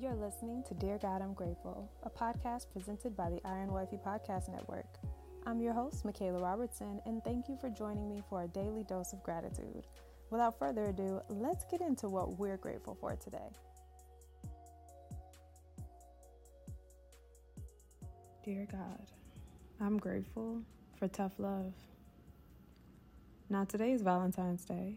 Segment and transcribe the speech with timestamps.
[0.00, 4.48] You're listening to Dear God, I'm Grateful, a podcast presented by the Iron Wifey Podcast
[4.48, 4.86] Network.
[5.44, 9.12] I'm your host, Michaela Robertson, and thank you for joining me for a daily dose
[9.12, 9.86] of gratitude.
[10.30, 13.50] Without further ado, let's get into what we're grateful for today.
[18.42, 19.06] Dear God,
[19.82, 20.62] I'm grateful
[20.98, 21.74] for tough love.
[23.50, 24.96] Now, today is Valentine's Day,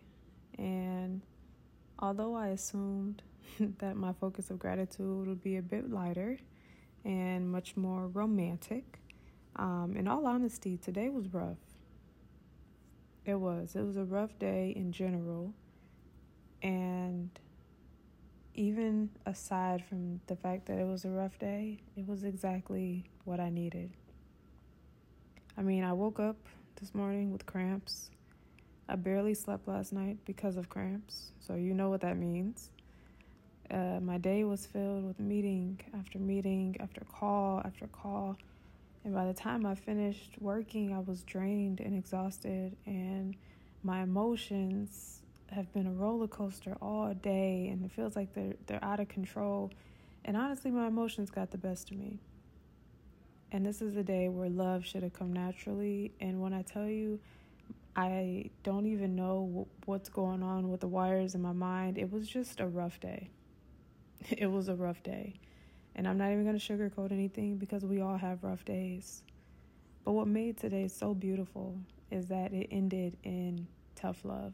[0.58, 1.22] and
[2.00, 3.22] although I assumed
[3.80, 6.38] that my focus of gratitude would be a bit lighter
[7.06, 9.00] and much more romantic,
[9.56, 11.58] um, in all honesty, today was rough.
[13.26, 13.76] It was.
[13.76, 15.54] It was a rough day in general.
[16.62, 17.30] And
[18.56, 23.40] even aside from the fact that it was a rough day, it was exactly what
[23.40, 23.92] I needed.
[25.58, 26.38] I mean, I woke up
[26.80, 28.10] this morning with cramps.
[28.88, 32.70] I barely slept last night because of cramps, so you know what that means.
[33.72, 38.38] Uh, my day was filled with meeting after meeting, after call after call.
[39.06, 43.36] And by the time I finished working, I was drained and exhausted, and
[43.84, 48.84] my emotions have been a roller coaster all day, and it feels like they're they're
[48.84, 49.72] out of control.
[50.26, 52.20] And honestly, my emotions got the best of me.
[53.52, 56.12] And this is a day where love should have come naturally.
[56.20, 57.20] And when I tell you,
[57.96, 61.98] I don't even know what's going on with the wires in my mind.
[61.98, 63.30] It was just a rough day.
[64.30, 65.36] It was a rough day.
[65.96, 69.22] And I'm not even going to sugarcoat anything because we all have rough days.
[70.04, 71.78] But what made today so beautiful
[72.10, 74.54] is that it ended in tough love.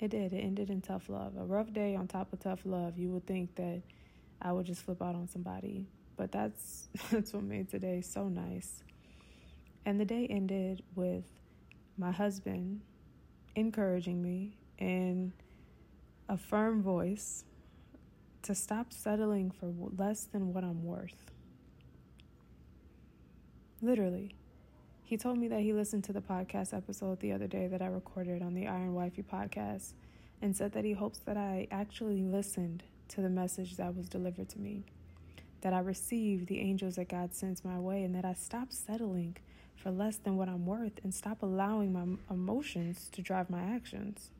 [0.00, 0.32] It did.
[0.32, 1.36] It ended in tough love.
[1.36, 2.98] A rough day on top of tough love.
[2.98, 3.82] You would think that
[4.40, 5.86] I would just flip out on somebody.
[6.16, 8.82] But that's that's what made today so nice.
[9.86, 11.24] And the day ended with
[11.96, 12.80] my husband
[13.54, 15.32] encouraging me in
[16.28, 17.44] a firm voice
[18.42, 21.30] to stop settling for less than what I'm worth.
[23.80, 24.34] Literally.
[25.04, 27.86] He told me that he listened to the podcast episode the other day that I
[27.86, 29.92] recorded on the Iron Wifey podcast
[30.42, 34.48] and said that he hopes that I actually listened to the message that was delivered
[34.48, 34.84] to me,
[35.66, 39.36] that I receive the angels that God sends my way, and that I stop settling
[39.74, 44.30] for less than what I'm worth and stop allowing my emotions to drive my actions.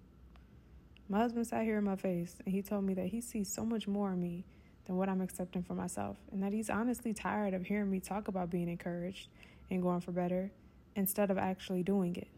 [1.09, 3.65] My husband sat here in my face and he told me that he sees so
[3.65, 4.45] much more in me
[4.85, 8.29] than what I'm accepting for myself, and that he's honestly tired of hearing me talk
[8.29, 9.27] about being encouraged
[9.69, 10.53] and going for better
[10.95, 12.29] instead of actually doing it.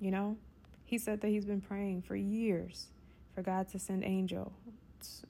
[0.00, 0.36] You know,
[0.84, 2.88] he said that he's been praying for years
[3.36, 4.52] for God to send angel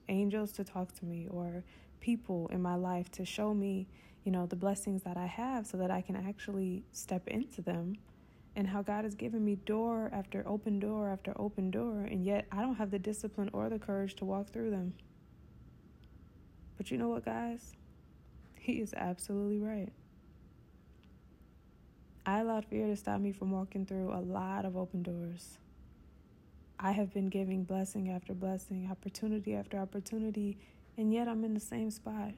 [0.08, 1.64] angels to talk to me or
[2.00, 3.86] people in my life to show me,
[4.24, 7.96] you know, the blessings that I have so that I can actually step into them
[8.56, 12.46] and how God has given me door after open door after open door, and yet
[12.50, 14.94] I don't have the discipline or the courage to walk through them.
[16.76, 17.76] But you know what, guys?
[18.58, 19.92] He is absolutely right.
[22.26, 25.58] I allowed fear to stop me from walking through a lot of open doors.
[26.80, 30.58] I have been giving blessing after blessing, opportunity after opportunity,
[30.96, 32.32] and yet I'm in the same spot.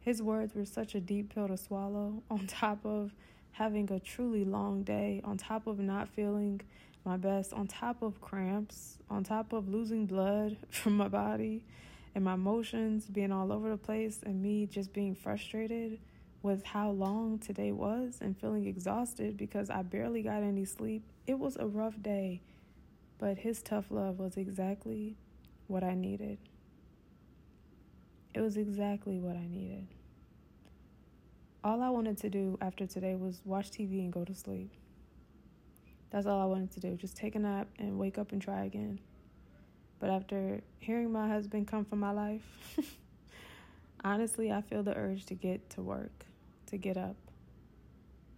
[0.00, 3.12] His words were such a deep pill to swallow, on top of
[3.52, 6.60] having a truly long day, on top of not feeling
[7.06, 11.64] my best, on top of cramps, on top of losing blood from my body
[12.14, 15.98] and my emotions being all over the place, and me just being frustrated
[16.42, 21.02] with how long today was and feeling exhausted because I barely got any sleep.
[21.26, 22.40] It was a rough day,
[23.18, 25.16] but his tough love was exactly
[25.66, 26.38] what I needed.
[28.32, 29.86] It was exactly what I needed.
[31.62, 34.70] All I wanted to do after today was watch TV and go to sleep.
[36.10, 36.96] That's all I wanted to do.
[36.96, 38.98] Just take a nap and wake up and try again.
[40.00, 42.42] But after hearing my husband come from my life,
[44.04, 46.24] honestly, I feel the urge to get to work,
[46.70, 47.16] to get up.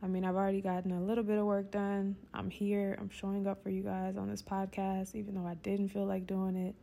[0.02, 2.16] I mean, I've already gotten a little bit of work done.
[2.34, 2.96] I'm here.
[3.00, 6.26] I'm showing up for you guys on this podcast, even though I didn't feel like
[6.26, 6.74] doing it.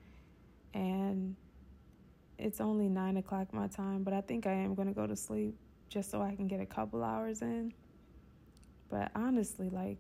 [0.74, 1.36] And
[2.38, 5.18] it's only nine o'clock my time, but I think I am going to go to
[5.18, 5.56] sleep
[5.90, 7.74] just so I can get a couple hours in.
[8.90, 9.98] But honestly, like,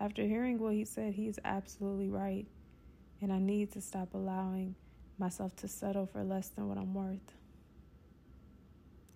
[0.00, 2.46] after hearing what he said, he's absolutely right.
[3.22, 4.74] And I need to stop allowing
[5.18, 7.32] myself to settle for less than what I'm worth.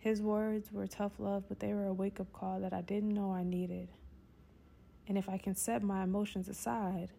[0.01, 3.15] His words were tough love, but they were a wake up call that I didn't
[3.15, 3.89] know I needed.
[5.09, 7.11] And if I can set my emotions aside,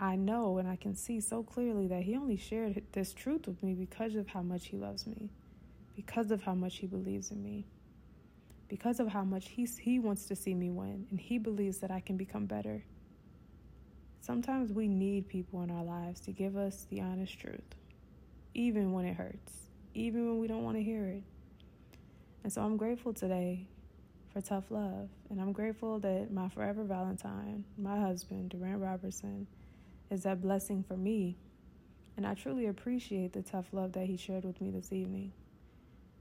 [0.00, 3.62] I know and I can see so clearly that he only shared this truth with
[3.62, 5.30] me because of how much he loves me,
[5.96, 7.66] because of how much he believes in me
[8.68, 11.90] because of how much he's, he wants to see me win and he believes that
[11.90, 12.84] I can become better.
[14.20, 17.62] Sometimes we need people in our lives to give us the honest truth.
[18.54, 19.52] even when it hurts,
[19.94, 21.22] even when we don't want to hear it.
[22.44, 23.66] And so I'm grateful today
[24.32, 25.08] for tough love.
[25.30, 29.46] And I'm grateful that my forever Valentine, my husband, Durant Robertson,
[30.10, 31.36] is that blessing for me.
[32.16, 35.32] And I truly appreciate the tough love that he shared with me this evening.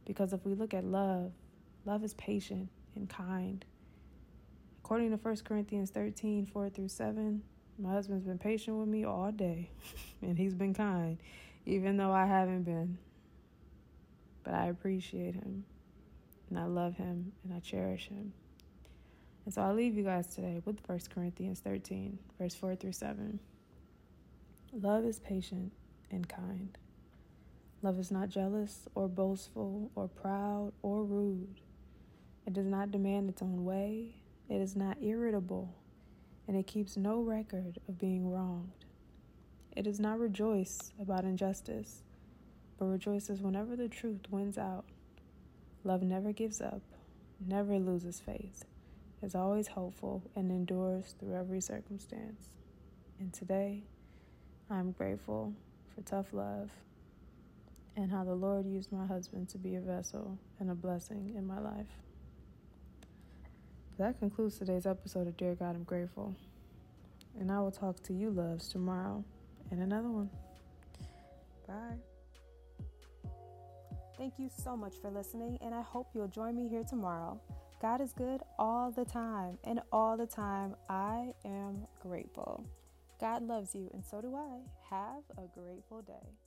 [0.06, 1.32] Because if we look at love,
[1.86, 3.66] love is patient and kind.
[4.84, 7.42] According to 1 Corinthians 13 4 through 7,
[7.80, 9.70] my husband's been patient with me all day,
[10.22, 11.18] and he's been kind,
[11.66, 12.98] even though I haven't been.
[14.44, 15.66] But I appreciate him,
[16.50, 18.34] and I love him, and I cherish him.
[19.46, 23.40] And so I'll leave you guys today with 1 Corinthians 13, verse 4 through 7.
[24.74, 25.72] Love is patient
[26.12, 26.78] and kind.
[27.82, 31.62] Love is not jealous or boastful or proud or rude.
[32.46, 34.16] It does not demand its own way.
[34.50, 35.74] It is not irritable,
[36.48, 38.86] and it keeps no record of being wronged.
[39.76, 42.04] It does not rejoice about injustice,
[42.78, 44.86] but rejoices whenever the truth wins out.
[45.88, 46.82] Love never gives up,
[47.40, 48.66] never loses faith,
[49.24, 52.50] is always hopeful, and endures through every circumstance.
[53.22, 53.84] And today,
[54.70, 55.54] I'm grateful
[55.96, 56.72] for tough love
[57.96, 61.48] and how the Lord used my husband to be a vessel and a blessing in
[61.48, 61.88] my life.
[63.98, 66.36] That concludes today's episode of Dear God, I'm Grateful.
[67.40, 69.24] And I will talk to you, loves, tomorrow
[69.72, 70.30] in another one.
[71.66, 72.17] Bye.
[74.18, 77.40] Thank you so much for listening, and I hope you'll join me here tomorrow.
[77.80, 82.66] God is good all the time, and all the time I am grateful.
[83.22, 84.62] God loves you, and so do I.
[84.90, 86.47] Have a grateful day.